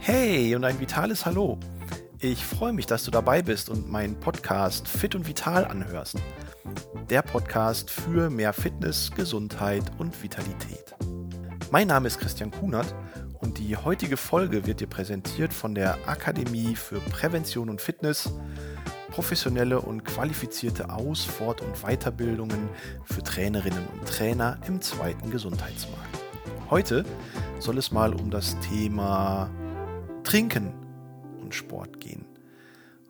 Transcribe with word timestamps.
Hey 0.00 0.54
und 0.54 0.64
ein 0.64 0.80
vitales 0.80 1.24
Hallo. 1.24 1.58
Ich 2.18 2.44
freue 2.44 2.72
mich, 2.72 2.86
dass 2.86 3.04
du 3.04 3.10
dabei 3.10 3.42
bist 3.42 3.70
und 3.70 3.90
meinen 3.90 4.18
Podcast 4.20 4.88
Fit 4.88 5.14
und 5.14 5.26
Vital 5.26 5.64
anhörst. 5.64 6.16
Der 7.08 7.22
Podcast 7.22 7.90
für 7.90 8.28
mehr 8.28 8.52
Fitness, 8.52 9.10
Gesundheit 9.16 9.84
und 9.98 10.22
Vitalität. 10.22 10.94
Mein 11.70 11.86
Name 11.86 12.08
ist 12.08 12.18
Christian 12.18 12.50
Kunert 12.50 12.94
und 13.40 13.58
die 13.58 13.76
heutige 13.76 14.16
Folge 14.16 14.66
wird 14.66 14.80
dir 14.80 14.86
präsentiert 14.86 15.54
von 15.54 15.74
der 15.74 15.96
Akademie 16.06 16.76
für 16.76 17.00
Prävention 17.00 17.70
und 17.70 17.80
Fitness, 17.80 18.32
professionelle 19.10 19.80
und 19.80 20.04
qualifizierte 20.04 20.90
Aus-, 20.90 21.24
Fort- 21.24 21.62
und 21.62 21.82
Weiterbildungen 21.82 22.68
für 23.04 23.22
Trainerinnen 23.22 23.86
und 23.92 24.08
Trainer 24.08 24.58
im 24.66 24.80
zweiten 24.80 25.30
Gesundheitsmarkt. 25.30 26.19
Heute 26.70 27.04
soll 27.58 27.78
es 27.78 27.90
mal 27.90 28.14
um 28.14 28.30
das 28.30 28.56
Thema 28.60 29.50
Trinken 30.22 30.72
und 31.40 31.52
Sport 31.52 31.98
gehen. 31.98 32.24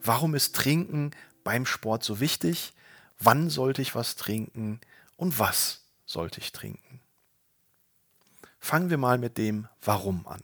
Warum 0.03 0.35
ist 0.35 0.57
Trinken 0.57 1.11
beim 1.45 1.67
Sport 1.67 2.03
so 2.03 2.21
wichtig? 2.21 2.73
Wann 3.19 3.51
sollte 3.51 3.83
ich 3.83 3.95
was 3.95 4.17
trinken 4.17 4.81
und 5.19 5.39
was 5.39 5.83
sollte 6.07 6.41
ich 6.41 6.53
trinken? 6.53 7.03
Fangen 8.61 8.89
wir 8.89 8.97
mal 8.97 9.19
mit 9.19 9.37
dem 9.37 9.69
Warum 9.83 10.27
an. 10.27 10.43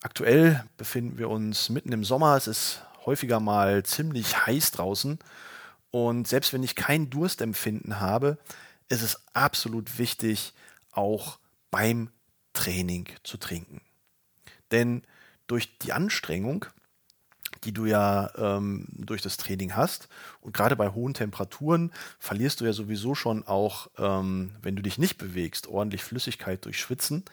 Aktuell 0.00 0.64
befinden 0.78 1.18
wir 1.18 1.28
uns 1.28 1.68
mitten 1.68 1.92
im 1.92 2.02
Sommer. 2.02 2.34
Es 2.34 2.46
ist 2.46 2.82
häufiger 3.04 3.40
mal 3.40 3.82
ziemlich 3.82 4.46
heiß 4.46 4.70
draußen. 4.70 5.18
Und 5.90 6.28
selbst 6.28 6.54
wenn 6.54 6.62
ich 6.62 6.76
kein 6.76 7.10
Durstempfinden 7.10 8.00
habe, 8.00 8.38
ist 8.88 9.02
es 9.02 9.20
absolut 9.34 9.98
wichtig, 9.98 10.54
auch 10.92 11.38
beim 11.70 12.10
Training 12.52 13.08
zu 13.22 13.36
trinken. 13.36 13.80
Denn 14.70 15.02
durch 15.46 15.78
die 15.78 15.92
Anstrengung, 15.92 16.66
die 17.64 17.72
du 17.72 17.86
ja 17.86 18.30
ähm, 18.36 18.86
durch 18.92 19.22
das 19.22 19.36
Training 19.36 19.74
hast, 19.74 20.08
und 20.40 20.54
gerade 20.54 20.76
bei 20.76 20.90
hohen 20.90 21.14
Temperaturen 21.14 21.92
verlierst 22.18 22.60
du 22.60 22.64
ja 22.64 22.72
sowieso 22.72 23.14
schon 23.14 23.46
auch, 23.46 23.88
ähm, 23.98 24.54
wenn 24.62 24.76
du 24.76 24.82
dich 24.82 24.98
nicht 24.98 25.18
bewegst, 25.18 25.66
ordentlich 25.66 26.04
Flüssigkeit 26.04 26.64
durch 26.64 26.78
Schwitzen. 26.78 27.24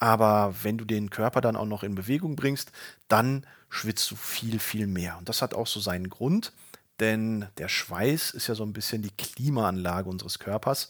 Aber 0.00 0.54
wenn 0.62 0.76
du 0.76 0.84
den 0.84 1.10
Körper 1.10 1.40
dann 1.40 1.56
auch 1.56 1.66
noch 1.66 1.82
in 1.82 1.94
Bewegung 1.94 2.36
bringst, 2.36 2.72
dann 3.08 3.46
schwitzt 3.70 4.10
du 4.10 4.16
viel, 4.16 4.58
viel 4.58 4.86
mehr. 4.86 5.16
Und 5.18 5.28
das 5.28 5.40
hat 5.40 5.54
auch 5.54 5.66
so 5.66 5.80
seinen 5.80 6.10
Grund, 6.10 6.52
denn 7.00 7.46
der 7.58 7.68
Schweiß 7.68 8.32
ist 8.32 8.46
ja 8.48 8.54
so 8.54 8.64
ein 8.64 8.72
bisschen 8.72 9.02
die 9.02 9.10
Klimaanlage 9.10 10.08
unseres 10.08 10.38
Körpers. 10.38 10.88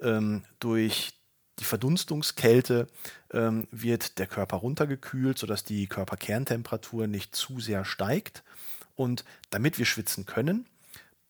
Ähm, 0.00 0.44
durch 0.60 1.17
die 1.58 1.64
Verdunstungskälte 1.64 2.86
ähm, 3.32 3.66
wird 3.70 4.18
der 4.18 4.26
Körper 4.26 4.58
runtergekühlt, 4.58 5.38
sodass 5.38 5.64
die 5.64 5.86
Körperkerntemperatur 5.86 7.06
nicht 7.06 7.34
zu 7.34 7.60
sehr 7.60 7.84
steigt. 7.84 8.42
Und 8.94 9.24
damit 9.50 9.78
wir 9.78 9.86
schwitzen 9.86 10.26
können, 10.26 10.66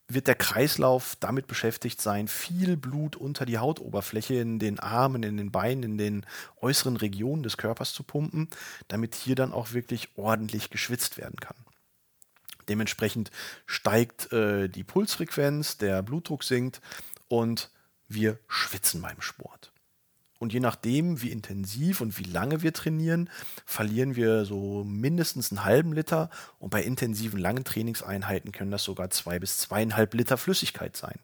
wird 0.08 0.26
der 0.26 0.34
Kreislauf 0.34 1.16
damit 1.20 1.46
beschäftigt 1.46 2.00
sein, 2.00 2.28
viel 2.28 2.78
Blut 2.78 3.14
unter 3.14 3.44
die 3.44 3.58
Hautoberfläche 3.58 4.34
in 4.34 4.58
den 4.58 4.78
Armen, 4.78 5.22
in 5.22 5.36
den 5.36 5.52
Beinen, 5.52 5.82
in 5.82 5.98
den 5.98 6.26
äußeren 6.62 6.96
Regionen 6.96 7.42
des 7.42 7.58
Körpers 7.58 7.92
zu 7.92 8.02
pumpen, 8.02 8.48
damit 8.88 9.14
hier 9.14 9.34
dann 9.34 9.52
auch 9.52 9.72
wirklich 9.72 10.08
ordentlich 10.16 10.70
geschwitzt 10.70 11.18
werden 11.18 11.36
kann. 11.36 11.56
Dementsprechend 12.68 13.30
steigt 13.66 14.32
äh, 14.32 14.68
die 14.68 14.84
Pulsfrequenz, 14.84 15.76
der 15.76 16.02
Blutdruck 16.02 16.42
sinkt 16.42 16.80
und 17.28 17.70
wir 18.08 18.38
schwitzen 18.48 19.02
beim 19.02 19.20
Sport. 19.20 19.72
Und 20.38 20.52
je 20.52 20.60
nachdem, 20.60 21.20
wie 21.20 21.30
intensiv 21.30 22.00
und 22.00 22.18
wie 22.18 22.30
lange 22.30 22.62
wir 22.62 22.72
trainieren, 22.72 23.28
verlieren 23.66 24.14
wir 24.14 24.44
so 24.44 24.84
mindestens 24.84 25.50
einen 25.50 25.64
halben 25.64 25.92
Liter. 25.92 26.30
Und 26.58 26.70
bei 26.70 26.82
intensiven 26.82 27.40
langen 27.40 27.64
Trainingseinheiten 27.64 28.52
können 28.52 28.70
das 28.70 28.84
sogar 28.84 29.10
zwei 29.10 29.38
bis 29.38 29.58
zweieinhalb 29.58 30.14
Liter 30.14 30.36
Flüssigkeit 30.36 30.96
sein. 30.96 31.18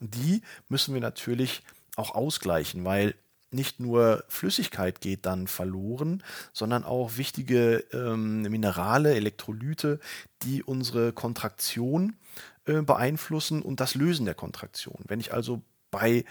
Und 0.00 0.14
die 0.14 0.42
müssen 0.68 0.94
wir 0.94 1.00
natürlich 1.00 1.62
auch 1.96 2.14
ausgleichen, 2.14 2.84
weil 2.84 3.14
nicht 3.50 3.80
nur 3.80 4.24
Flüssigkeit 4.28 5.00
geht 5.00 5.24
dann 5.24 5.46
verloren, 5.46 6.22
sondern 6.52 6.84
auch 6.84 7.16
wichtige 7.16 7.84
ähm, 7.92 8.42
Minerale, 8.42 9.14
Elektrolyte, 9.14 10.00
die 10.42 10.62
unsere 10.62 11.12
Kontraktion 11.12 12.16
äh, 12.64 12.82
beeinflussen 12.82 13.62
und 13.62 13.80
das 13.80 13.94
Lösen 13.94 14.26
der 14.26 14.34
Kontraktion. 14.34 14.98
Wenn 15.06 15.20
ich 15.20 15.32
also 15.32 15.62
bei 15.90 16.24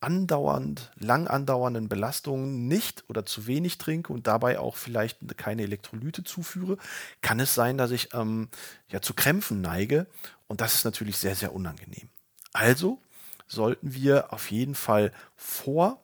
andauernd, 0.00 0.90
lang 0.98 1.28
andauernden 1.28 1.88
Belastungen 1.88 2.68
nicht 2.68 3.04
oder 3.08 3.26
zu 3.26 3.46
wenig 3.46 3.78
trinke 3.78 4.12
und 4.12 4.26
dabei 4.26 4.58
auch 4.58 4.76
vielleicht 4.76 5.36
keine 5.36 5.62
Elektrolyte 5.62 6.24
zuführe, 6.24 6.78
kann 7.20 7.38
es 7.38 7.54
sein, 7.54 7.76
dass 7.76 7.90
ich 7.90 8.14
ähm, 8.14 8.48
ja 8.88 9.02
zu 9.02 9.14
Krämpfen 9.14 9.60
neige 9.60 10.06
und 10.48 10.60
das 10.60 10.74
ist 10.74 10.84
natürlich 10.84 11.18
sehr, 11.18 11.36
sehr 11.36 11.54
unangenehm. 11.54 12.08
Also 12.52 13.00
sollten 13.46 13.94
wir 13.94 14.32
auf 14.32 14.50
jeden 14.50 14.74
Fall 14.74 15.12
vor, 15.36 16.02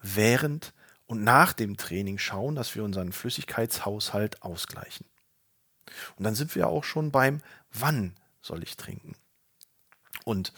während 0.00 0.72
und 1.06 1.22
nach 1.22 1.52
dem 1.52 1.76
Training 1.76 2.18
schauen, 2.18 2.54
dass 2.54 2.74
wir 2.74 2.84
unseren 2.84 3.12
Flüssigkeitshaushalt 3.12 4.42
ausgleichen. 4.42 5.06
Und 6.16 6.24
dann 6.24 6.34
sind 6.34 6.54
wir 6.54 6.68
auch 6.68 6.84
schon 6.84 7.10
beim 7.10 7.42
Wann 7.72 8.16
soll 8.40 8.62
ich 8.62 8.76
trinken. 8.76 9.16
Und 10.24 10.52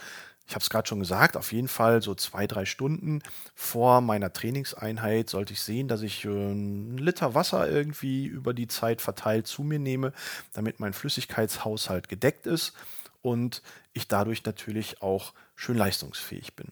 ich 0.48 0.54
habe 0.54 0.62
es 0.62 0.70
gerade 0.70 0.86
schon 0.86 1.00
gesagt, 1.00 1.36
auf 1.36 1.52
jeden 1.52 1.68
Fall 1.68 2.02
so 2.02 2.14
zwei, 2.14 2.46
drei 2.46 2.66
Stunden 2.66 3.20
vor 3.54 4.00
meiner 4.00 4.32
Trainingseinheit 4.32 5.28
sollte 5.28 5.52
ich 5.52 5.60
sehen, 5.60 5.88
dass 5.88 6.02
ich 6.02 6.24
äh, 6.24 6.28
einen 6.28 6.98
Liter 6.98 7.34
Wasser 7.34 7.68
irgendwie 7.68 8.26
über 8.26 8.54
die 8.54 8.68
Zeit 8.68 9.00
verteilt 9.00 9.48
zu 9.48 9.62
mir 9.62 9.80
nehme, 9.80 10.12
damit 10.52 10.78
mein 10.78 10.92
Flüssigkeitshaushalt 10.92 12.08
gedeckt 12.08 12.46
ist 12.46 12.74
und 13.22 13.62
ich 13.92 14.06
dadurch 14.06 14.44
natürlich 14.44 15.02
auch 15.02 15.34
schön 15.56 15.76
leistungsfähig 15.76 16.54
bin. 16.54 16.68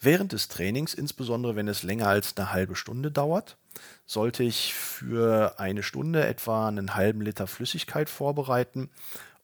Während 0.00 0.32
des 0.32 0.48
Trainings, 0.48 0.94
insbesondere 0.94 1.56
wenn 1.56 1.68
es 1.68 1.82
länger 1.82 2.08
als 2.08 2.36
eine 2.36 2.52
halbe 2.52 2.76
Stunde 2.76 3.10
dauert, 3.10 3.58
sollte 4.06 4.44
ich 4.44 4.72
für 4.72 5.58
eine 5.58 5.82
Stunde 5.82 6.24
etwa 6.26 6.68
einen 6.68 6.94
halben 6.94 7.20
Liter 7.20 7.46
Flüssigkeit 7.46 8.08
vorbereiten 8.08 8.90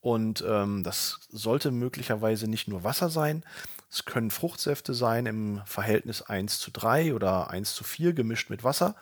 und 0.05 0.45
ähm, 0.47 0.83
das 0.83 1.21
sollte 1.31 1.71
möglicherweise 1.71 2.47
nicht 2.47 2.69
nur 2.69 2.85
Wasser 2.85 3.09
sein, 3.09 3.43
es 3.91 4.05
können 4.05 4.31
Fruchtsäfte 4.31 4.93
sein 4.93 5.25
im 5.25 5.63
Verhältnis 5.65 6.21
1 6.21 6.59
zu 6.59 6.71
3 6.71 7.15
oder 7.15 7.49
1 7.49 7.75
zu 7.75 7.85
4 7.85 8.13
gemischt 8.13 8.51
mit 8.51 8.65
Wasser 8.65 8.97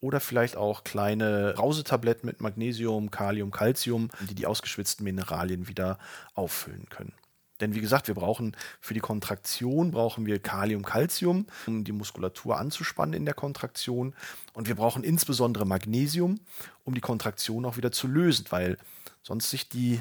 oder 0.00 0.18
vielleicht 0.18 0.56
auch 0.56 0.82
kleine 0.82 1.54
Rausetabletten 1.54 2.26
mit 2.26 2.40
Magnesium, 2.40 3.12
Kalium, 3.12 3.52
Calcium, 3.52 4.10
die 4.28 4.34
die 4.34 4.46
ausgeschwitzten 4.46 5.04
Mineralien 5.04 5.68
wieder 5.68 6.00
auffüllen 6.34 6.88
können. 6.88 7.12
Denn 7.60 7.76
wie 7.76 7.80
gesagt, 7.80 8.08
wir 8.08 8.16
brauchen 8.16 8.56
für 8.80 8.94
die 8.94 9.00
Kontraktion 9.00 9.92
brauchen 9.92 10.26
wir 10.26 10.40
Kalium, 10.40 10.84
Calcium, 10.84 11.46
um 11.68 11.84
die 11.84 11.92
Muskulatur 11.92 12.58
anzuspannen 12.58 13.14
in 13.14 13.24
der 13.24 13.34
Kontraktion. 13.34 14.14
Und 14.52 14.66
wir 14.66 14.74
brauchen 14.74 15.04
insbesondere 15.04 15.64
Magnesium, 15.64 16.40
um 16.82 16.94
die 16.94 17.00
Kontraktion 17.00 17.64
auch 17.66 17.76
wieder 17.76 17.92
zu 17.92 18.08
lösen, 18.08 18.46
weil 18.50 18.78
sonst 19.22 19.50
sich 19.50 19.68
die 19.68 20.00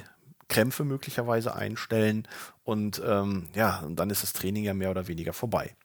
Krämpfe 0.50 0.84
möglicherweise 0.84 1.56
einstellen 1.56 2.28
und 2.64 3.02
ähm, 3.06 3.48
ja, 3.56 3.84
dann 3.90 4.10
ist 4.10 4.24
das 4.24 4.34
Training 4.34 4.66
ja 4.66 4.74
mehr 4.74 4.92
oder 4.92 5.08
weniger 5.08 5.32
vorbei. 5.32 5.76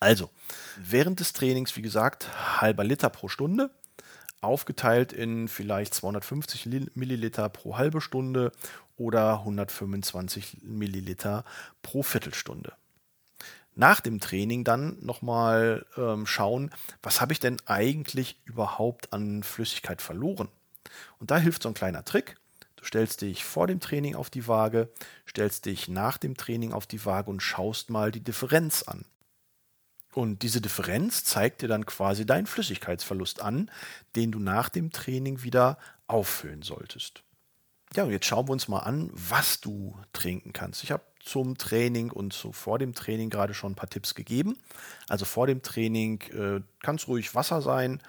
Also, 0.00 0.30
während 0.76 1.20
des 1.20 1.32
Trainings, 1.32 1.76
wie 1.76 1.82
gesagt, 1.82 2.28
halber 2.60 2.84
Liter 2.84 3.10
pro 3.10 3.28
Stunde, 3.28 3.70
aufgeteilt 4.40 5.12
in 5.12 5.48
vielleicht 5.48 5.94
250 5.94 6.66
Milliliter 6.94 7.48
pro 7.48 7.76
halbe 7.76 8.00
Stunde 8.00 8.52
oder 8.96 9.40
125 9.40 10.58
Milliliter 10.62 11.44
pro 11.82 12.02
Viertelstunde. 12.02 12.72
Nach 13.74 14.00
dem 14.00 14.20
Training 14.20 14.64
dann 14.64 14.96
nochmal 15.00 15.86
ähm, 15.96 16.26
schauen, 16.26 16.70
was 17.02 17.20
habe 17.20 17.32
ich 17.32 17.40
denn 17.40 17.58
eigentlich 17.66 18.40
überhaupt 18.44 19.12
an 19.12 19.42
Flüssigkeit 19.42 20.02
verloren? 20.02 20.48
Und 21.18 21.30
da 21.30 21.38
hilft 21.38 21.62
so 21.62 21.68
ein 21.68 21.74
kleiner 21.74 22.04
Trick. 22.04 22.37
Du 22.78 22.84
stellst 22.84 23.22
dich 23.22 23.44
vor 23.44 23.66
dem 23.66 23.80
Training 23.80 24.14
auf 24.14 24.30
die 24.30 24.46
Waage, 24.46 24.88
stellst 25.28 25.66
dich 25.66 25.88
nach 25.88 26.16
dem 26.16 26.36
Training 26.36 26.72
auf 26.72 26.86
die 26.86 27.04
Waage 27.04 27.30
und 27.30 27.42
schaust 27.42 27.90
mal 27.90 28.12
die 28.12 28.22
Differenz 28.22 28.84
an. 28.84 29.04
Und 30.14 30.42
diese 30.42 30.60
Differenz 30.60 31.24
zeigt 31.24 31.62
dir 31.62 31.68
dann 31.68 31.86
quasi 31.86 32.24
deinen 32.24 32.46
Flüssigkeitsverlust 32.46 33.42
an, 33.42 33.70
den 34.16 34.32
du 34.32 34.38
nach 34.38 34.68
dem 34.68 34.90
Training 34.90 35.42
wieder 35.42 35.78
auffüllen 36.06 36.62
solltest. 36.62 37.22
Ja, 37.94 38.04
und 38.04 38.10
jetzt 38.10 38.26
schauen 38.26 38.48
wir 38.48 38.52
uns 38.52 38.68
mal 38.68 38.80
an, 38.80 39.10
was 39.12 39.60
du 39.60 39.96
trinken 40.12 40.52
kannst. 40.52 40.82
Ich 40.84 40.90
habe 40.90 41.02
zum 41.20 41.56
Training 41.58 42.10
und 42.10 42.32
zu, 42.32 42.52
vor 42.52 42.78
dem 42.78 42.94
Training 42.94 43.30
gerade 43.30 43.54
schon 43.54 43.72
ein 43.72 43.76
paar 43.76 43.90
Tipps 43.90 44.14
gegeben. 44.14 44.58
Also 45.08 45.24
vor 45.24 45.46
dem 45.46 45.62
Training 45.62 46.20
äh, 46.32 46.60
kann 46.82 46.96
es 46.96 47.08
ruhig 47.08 47.34
Wasser 47.34 47.62
sein. 47.62 48.00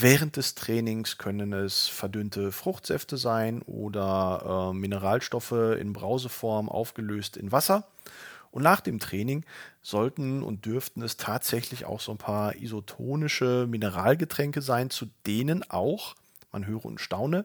Während 0.00 0.36
des 0.36 0.54
Trainings 0.54 1.18
können 1.18 1.52
es 1.52 1.88
verdünnte 1.88 2.52
Fruchtsäfte 2.52 3.16
sein 3.16 3.62
oder 3.62 4.70
äh, 4.70 4.72
Mineralstoffe 4.72 5.50
in 5.50 5.92
Brauseform 5.92 6.68
aufgelöst 6.68 7.36
in 7.36 7.50
Wasser. 7.50 7.88
Und 8.52 8.62
nach 8.62 8.80
dem 8.80 9.00
Training 9.00 9.44
sollten 9.82 10.44
und 10.44 10.66
dürften 10.66 11.02
es 11.02 11.16
tatsächlich 11.16 11.84
auch 11.84 12.00
so 12.00 12.12
ein 12.12 12.18
paar 12.18 12.54
isotonische 12.54 13.66
Mineralgetränke 13.68 14.62
sein, 14.62 14.88
zu 14.90 15.06
denen 15.26 15.68
auch, 15.68 16.14
man 16.52 16.64
höre 16.64 16.84
und 16.84 17.00
staune, 17.00 17.44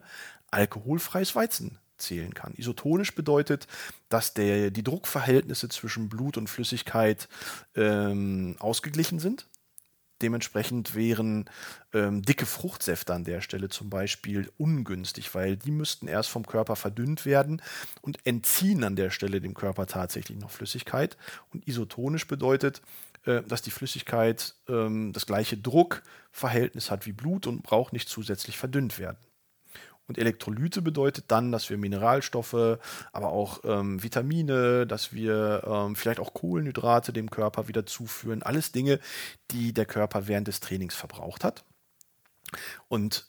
alkoholfreies 0.52 1.34
Weizen 1.34 1.78
zählen 1.98 2.34
kann. 2.34 2.54
Isotonisch 2.54 3.16
bedeutet, 3.16 3.66
dass 4.08 4.32
der, 4.32 4.70
die 4.70 4.84
Druckverhältnisse 4.84 5.68
zwischen 5.68 6.08
Blut 6.08 6.36
und 6.36 6.48
Flüssigkeit 6.48 7.28
ähm, 7.74 8.54
ausgeglichen 8.60 9.18
sind. 9.18 9.48
Dementsprechend 10.22 10.94
wären 10.94 11.50
ähm, 11.92 12.22
dicke 12.22 12.46
Fruchtsäfte 12.46 13.12
an 13.12 13.24
der 13.24 13.40
Stelle 13.40 13.68
zum 13.68 13.90
Beispiel 13.90 14.50
ungünstig, 14.58 15.34
weil 15.34 15.56
die 15.56 15.72
müssten 15.72 16.06
erst 16.06 16.30
vom 16.30 16.46
Körper 16.46 16.76
verdünnt 16.76 17.26
werden 17.26 17.60
und 18.00 18.24
entziehen 18.24 18.84
an 18.84 18.96
der 18.96 19.10
Stelle 19.10 19.40
dem 19.40 19.54
Körper 19.54 19.86
tatsächlich 19.86 20.38
noch 20.38 20.50
Flüssigkeit. 20.50 21.16
Und 21.52 21.66
isotonisch 21.66 22.26
bedeutet, 22.26 22.80
äh, 23.24 23.42
dass 23.42 23.62
die 23.62 23.70
Flüssigkeit 23.70 24.54
ähm, 24.68 25.12
das 25.12 25.26
gleiche 25.26 25.56
Druckverhältnis 25.56 26.90
hat 26.90 27.06
wie 27.06 27.12
Blut 27.12 27.46
und 27.46 27.62
braucht 27.62 27.92
nicht 27.92 28.08
zusätzlich 28.08 28.56
verdünnt 28.56 28.98
werden. 28.98 29.18
Und 30.06 30.18
Elektrolyte 30.18 30.82
bedeutet 30.82 31.26
dann, 31.28 31.50
dass 31.50 31.70
wir 31.70 31.78
Mineralstoffe, 31.78 32.78
aber 33.12 33.28
auch 33.30 33.60
ähm, 33.64 34.02
Vitamine, 34.02 34.86
dass 34.86 35.12
wir 35.12 35.62
ähm, 35.66 35.96
vielleicht 35.96 36.20
auch 36.20 36.34
Kohlenhydrate 36.34 37.12
dem 37.12 37.30
Körper 37.30 37.68
wieder 37.68 37.86
zuführen. 37.86 38.42
Alles 38.42 38.72
Dinge, 38.72 39.00
die 39.50 39.72
der 39.72 39.86
Körper 39.86 40.26
während 40.26 40.48
des 40.48 40.60
Trainings 40.60 40.94
verbraucht 40.94 41.42
hat. 41.42 41.64
Und 42.88 43.26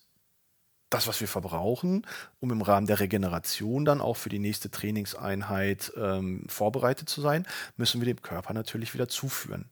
das, 0.89 1.07
was 1.07 1.19
wir 1.19 1.27
verbrauchen, 1.27 2.05
um 2.39 2.51
im 2.51 2.61
Rahmen 2.61 2.87
der 2.87 2.99
Regeneration 2.99 3.85
dann 3.85 4.01
auch 4.01 4.17
für 4.17 4.29
die 4.29 4.39
nächste 4.39 4.69
Trainingseinheit 4.69 5.91
ähm, 5.97 6.45
vorbereitet 6.47 7.09
zu 7.09 7.21
sein, 7.21 7.47
müssen 7.75 8.01
wir 8.01 8.05
dem 8.05 8.21
Körper 8.21 8.53
natürlich 8.53 8.93
wieder 8.93 9.07
zuführen. 9.07 9.69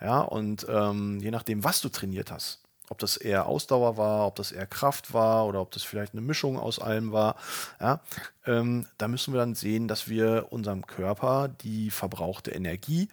Ja, 0.00 0.20
und 0.20 0.66
ähm, 0.68 1.20
je 1.20 1.30
nachdem, 1.30 1.64
was 1.64 1.80
du 1.80 1.88
trainiert 1.88 2.30
hast, 2.30 2.62
ob 2.90 2.98
das 2.98 3.16
eher 3.16 3.46
Ausdauer 3.46 3.96
war, 3.96 4.26
ob 4.26 4.34
das 4.34 4.52
eher 4.52 4.66
Kraft 4.66 5.14
war 5.14 5.46
oder 5.46 5.60
ob 5.62 5.70
das 5.70 5.84
vielleicht 5.84 6.12
eine 6.12 6.20
Mischung 6.20 6.58
aus 6.58 6.80
allem 6.80 7.12
war. 7.12 7.36
Ja, 7.80 8.00
ähm, 8.44 8.86
da 8.98 9.08
müssen 9.08 9.32
wir 9.32 9.38
dann 9.38 9.54
sehen, 9.54 9.88
dass 9.88 10.08
wir 10.08 10.48
unserem 10.50 10.86
Körper 10.86 11.48
die 11.48 11.90
verbrauchte 11.90 12.50
Energie 12.50 13.08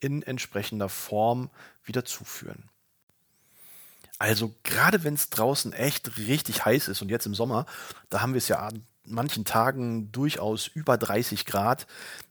in 0.00 0.22
entsprechender 0.22 0.88
Form 0.88 1.50
wieder 1.84 2.04
zuführen. 2.06 2.64
Also 4.18 4.54
gerade 4.64 5.04
wenn 5.04 5.14
es 5.14 5.30
draußen 5.30 5.72
echt 5.74 6.16
richtig 6.16 6.64
heiß 6.64 6.88
ist 6.88 7.02
und 7.02 7.10
jetzt 7.10 7.26
im 7.26 7.34
Sommer, 7.34 7.66
da 8.08 8.22
haben 8.22 8.32
wir 8.32 8.38
es 8.38 8.48
ja 8.48 8.68
manchen 9.10 9.44
Tagen 9.44 10.10
durchaus 10.12 10.66
über 10.66 10.96
30 10.96 11.46
Grad, 11.46 11.86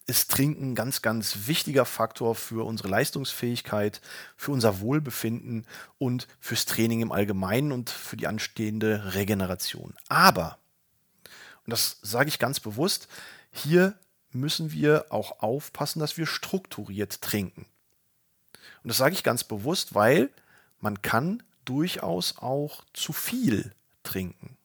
ist 0.05 0.31
Trinken 0.31 0.73
ganz, 0.73 1.01
ganz 1.01 1.47
wichtiger 1.47 1.85
Faktor 1.85 2.33
für 2.33 2.65
unsere 2.65 2.87
Leistungsfähigkeit, 2.87 4.01
für 4.37 4.51
unser 4.51 4.79
Wohlbefinden 4.79 5.67
und 5.97 6.27
fürs 6.39 6.65
Training 6.65 7.01
im 7.01 7.11
Allgemeinen 7.11 7.71
und 7.71 7.89
für 7.89 8.15
die 8.15 8.27
anstehende 8.27 9.13
Regeneration. 9.13 9.93
Aber, 10.07 10.57
und 11.65 11.71
das 11.71 11.97
sage 12.01 12.29
ich 12.29 12.39
ganz 12.39 12.59
bewusst, 12.59 13.09
hier 13.51 13.95
müssen 14.31 14.71
wir 14.71 15.07
auch 15.09 15.39
aufpassen, 15.39 15.99
dass 15.99 16.17
wir 16.17 16.25
strukturiert 16.25 17.21
trinken. 17.21 17.65
Und 18.83 18.89
das 18.89 18.97
sage 18.97 19.13
ich 19.13 19.23
ganz 19.23 19.43
bewusst, 19.43 19.93
weil 19.93 20.29
man 20.79 21.01
kann 21.01 21.43
durchaus 21.65 22.37
auch 22.37 22.85
zu 22.93 23.11
viel 23.11 23.73
trinken. 24.03 24.56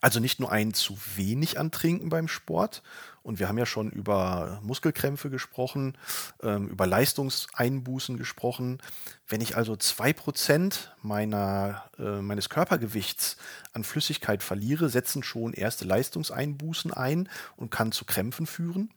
Also 0.00 0.20
nicht 0.20 0.40
nur 0.40 0.52
ein 0.52 0.74
zu 0.74 0.96
wenig 1.16 1.58
an 1.58 1.70
Trinken 1.70 2.08
beim 2.08 2.28
Sport. 2.28 2.82
Und 3.22 3.40
wir 3.40 3.48
haben 3.48 3.58
ja 3.58 3.66
schon 3.66 3.90
über 3.90 4.60
Muskelkrämpfe 4.62 5.30
gesprochen, 5.30 5.98
ähm, 6.42 6.68
über 6.68 6.86
Leistungseinbußen 6.86 8.16
gesprochen. 8.18 8.78
Wenn 9.26 9.40
ich 9.40 9.56
also 9.56 9.74
zwei 9.74 10.12
Prozent 10.12 10.94
meiner, 11.02 11.84
äh, 11.98 12.20
meines 12.20 12.48
Körpergewichts 12.48 13.36
an 13.72 13.82
Flüssigkeit 13.82 14.44
verliere, 14.44 14.88
setzen 14.88 15.24
schon 15.24 15.54
erste 15.54 15.84
Leistungseinbußen 15.84 16.92
ein 16.92 17.28
und 17.56 17.70
kann 17.70 17.90
zu 17.90 18.04
Krämpfen 18.04 18.46
führen. 18.46 18.90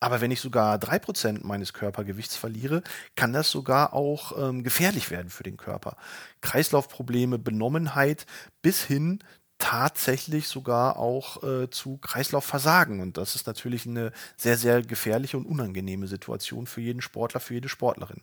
Aber 0.00 0.20
wenn 0.20 0.30
ich 0.30 0.40
sogar 0.40 0.78
drei 0.78 0.98
Prozent 0.98 1.44
meines 1.44 1.72
Körpergewichts 1.72 2.36
verliere, 2.36 2.82
kann 3.14 3.32
das 3.32 3.50
sogar 3.50 3.92
auch 3.94 4.36
ähm, 4.36 4.62
gefährlich 4.62 5.10
werden 5.10 5.30
für 5.30 5.42
den 5.42 5.56
Körper. 5.56 5.96
Kreislaufprobleme, 6.40 7.38
Benommenheit 7.38 8.26
bis 8.62 8.82
hin 8.82 9.20
tatsächlich 9.58 10.48
sogar 10.48 10.98
auch 10.98 11.42
äh, 11.42 11.70
zu 11.70 11.96
Kreislaufversagen. 11.98 13.00
Und 13.00 13.16
das 13.16 13.34
ist 13.34 13.46
natürlich 13.46 13.86
eine 13.86 14.12
sehr, 14.36 14.56
sehr 14.56 14.82
gefährliche 14.82 15.36
und 15.36 15.46
unangenehme 15.46 16.06
Situation 16.06 16.66
für 16.66 16.80
jeden 16.80 17.00
Sportler, 17.00 17.40
für 17.40 17.54
jede 17.54 17.68
Sportlerin. 17.68 18.22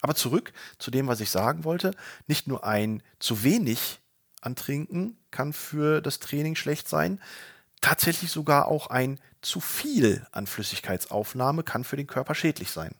Aber 0.00 0.14
zurück 0.14 0.52
zu 0.78 0.90
dem, 0.90 1.06
was 1.06 1.20
ich 1.20 1.30
sagen 1.30 1.64
wollte. 1.64 1.92
Nicht 2.26 2.46
nur 2.46 2.64
ein 2.64 3.02
zu 3.18 3.42
wenig 3.42 4.00
an 4.40 4.56
Trinken 4.56 5.16
kann 5.30 5.52
für 5.52 6.00
das 6.00 6.20
Training 6.20 6.54
schlecht 6.54 6.88
sein, 6.88 7.20
tatsächlich 7.80 8.30
sogar 8.30 8.68
auch 8.68 8.88
ein 8.88 9.20
zu 9.42 9.60
viel 9.60 10.26
an 10.32 10.46
Flüssigkeitsaufnahme 10.46 11.62
kann 11.62 11.84
für 11.84 11.96
den 11.96 12.06
Körper 12.06 12.34
schädlich 12.34 12.70
sein. 12.70 12.94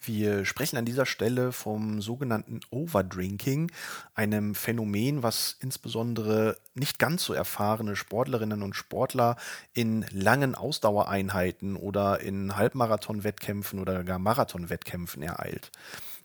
Wir 0.00 0.44
sprechen 0.44 0.76
an 0.76 0.84
dieser 0.84 1.06
Stelle 1.06 1.50
vom 1.50 2.00
sogenannten 2.00 2.60
Overdrinking, 2.70 3.72
einem 4.14 4.54
Phänomen, 4.54 5.22
was 5.22 5.56
insbesondere 5.60 6.56
nicht 6.74 6.98
ganz 6.98 7.24
so 7.24 7.32
erfahrene 7.32 7.96
Sportlerinnen 7.96 8.62
und 8.62 8.76
Sportler 8.76 9.36
in 9.72 10.06
langen 10.12 10.54
Ausdauereinheiten 10.54 11.74
oder 11.76 12.20
in 12.20 12.56
Halbmarathon-Wettkämpfen 12.56 13.80
oder 13.80 14.04
gar 14.04 14.20
Marathon-Wettkämpfen 14.20 15.22
ereilt. 15.22 15.72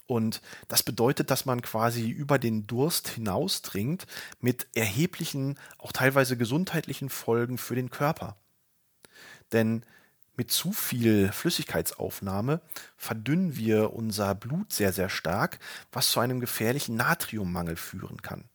Und 0.05 0.41
das 0.67 0.83
bedeutet, 0.83 1.31
dass 1.31 1.45
man 1.45 1.61
quasi 1.61 2.09
über 2.09 2.37
den 2.37 2.67
Durst 2.67 3.07
hinaus 3.07 3.61
trinkt 3.61 4.05
mit 4.39 4.67
erheblichen, 4.75 5.57
auch 5.77 5.91
teilweise 5.91 6.37
gesundheitlichen 6.37 7.09
Folgen 7.09 7.57
für 7.57 7.75
den 7.75 7.89
Körper. 7.89 8.35
Denn 9.53 9.85
mit 10.35 10.51
zu 10.51 10.71
viel 10.71 11.31
Flüssigkeitsaufnahme 11.31 12.61
verdünnen 12.97 13.55
wir 13.55 13.93
unser 13.93 14.35
Blut 14.35 14.73
sehr, 14.73 14.93
sehr 14.93 15.09
stark, 15.09 15.59
was 15.91 16.11
zu 16.11 16.19
einem 16.19 16.39
gefährlichen 16.39 16.95
Natriummangel 16.95 17.75
führen 17.75 18.21
kann. 18.21 18.45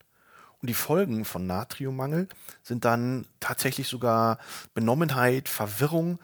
Und 0.60 0.68
die 0.68 0.74
Folgen 0.74 1.24
von 1.24 1.46
Natriummangel 1.46 2.28
sind 2.62 2.84
dann 2.84 3.26
tatsächlich 3.38 3.86
sogar 3.86 4.38
Benommenheit, 4.74 5.48
Verwirrung 5.48 6.18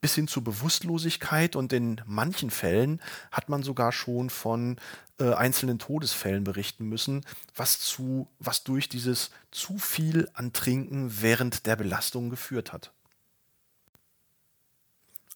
bis 0.00 0.14
hin 0.14 0.28
zu 0.28 0.42
Bewusstlosigkeit 0.42 1.56
und 1.56 1.72
in 1.72 2.00
manchen 2.06 2.50
Fällen 2.50 3.00
hat 3.32 3.48
man 3.48 3.62
sogar 3.62 3.92
schon 3.92 4.30
von 4.30 4.76
äh, 5.18 5.32
einzelnen 5.32 5.78
Todesfällen 5.78 6.44
berichten 6.44 6.86
müssen, 6.86 7.24
was 7.54 7.80
zu 7.80 8.28
was 8.38 8.64
durch 8.64 8.88
dieses 8.88 9.30
zu 9.50 9.78
viel 9.78 10.28
an 10.34 10.52
Trinken 10.52 11.20
während 11.20 11.66
der 11.66 11.76
Belastung 11.76 12.30
geführt 12.30 12.72
hat. 12.72 12.92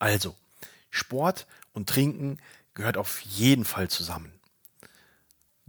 Also, 0.03 0.35
Sport 0.91 1.47
und 1.75 1.89
Trinken 1.89 2.39
gehört 2.75 2.97
auf 2.97 3.21
jeden 3.21 3.65
Fall 3.65 3.87
zusammen. 3.87 4.33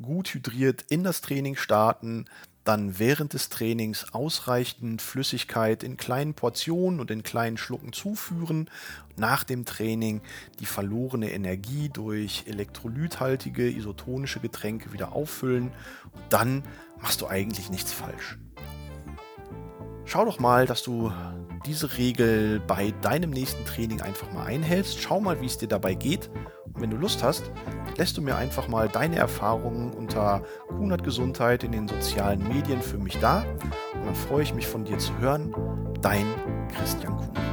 Gut 0.01 0.33
hydriert 0.33 0.83
in 0.89 1.03
das 1.03 1.21
Training 1.21 1.55
starten, 1.55 2.25
dann 2.63 2.97
während 2.97 3.33
des 3.33 3.49
Trainings 3.49 4.11
ausreichend 4.11 5.03
Flüssigkeit 5.03 5.83
in 5.83 5.97
kleinen 5.97 6.33
Portionen 6.33 6.99
und 6.99 7.11
in 7.11 7.21
kleinen 7.21 7.57
Schlucken 7.57 7.93
zuführen, 7.93 8.71
nach 9.17 9.43
dem 9.43 9.65
Training 9.65 10.21
die 10.59 10.65
verlorene 10.65 11.31
Energie 11.31 11.89
durch 11.89 12.45
elektrolythaltige 12.47 13.69
isotonische 13.69 14.39
Getränke 14.39 14.93
wieder 14.93 15.11
auffüllen 15.11 15.71
und 16.11 16.23
dann 16.31 16.63
machst 16.99 17.21
du 17.21 17.27
eigentlich 17.27 17.69
nichts 17.69 17.93
falsch. 17.93 18.39
Schau 20.05 20.25
doch 20.25 20.39
mal, 20.39 20.65
dass 20.65 20.81
du 20.81 21.13
diese 21.65 21.98
Regel 21.98 22.60
bei 22.60 22.93
deinem 23.01 23.29
nächsten 23.29 23.65
Training 23.65 24.01
einfach 24.01 24.32
mal 24.32 24.46
einhältst. 24.46 25.00
Schau 25.00 25.20
mal, 25.20 25.41
wie 25.41 25.46
es 25.46 25.58
dir 25.58 25.67
dabei 25.67 25.93
geht. 25.93 26.29
Und 26.65 26.82
wenn 26.82 26.89
du 26.89 26.98
Lust 26.98 27.24
hast, 27.24 27.43
lässt 27.98 28.17
du 28.17 28.22
mir 28.22 28.36
einfach 28.36 28.67
mal 28.67 28.89
deine 28.89 29.17
Erfahrungen 29.17 29.93
unter 29.93 30.43
Kunert 30.67 31.03
Gesundheit 31.03 31.63
in 31.63 31.72
den 31.72 31.88
sozialen 31.88 32.48
Medien 32.48 32.82
für 32.82 32.98
mich 32.98 33.17
da. 33.20 33.46
Und 33.93 34.05
dann 34.05 34.15
freue 34.15 34.43
ich 34.43 34.53
mich 34.53 34.67
von 34.67 34.84
dir 34.84 34.98
zu 34.98 35.17
hören. 35.20 35.53
Dein 36.01 36.25
Christian 36.75 37.15
Kuhn. 37.15 37.52